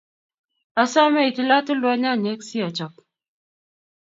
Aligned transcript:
asome 0.83 1.21
itilatilwa 1.29 1.93
nyanyek 2.01 2.39
si 2.47 2.57
achop 2.67 2.93